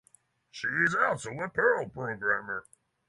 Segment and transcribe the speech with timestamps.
[0.49, 2.65] She is also a Perl programmer.